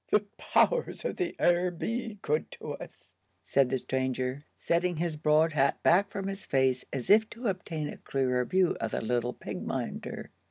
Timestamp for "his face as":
6.25-7.11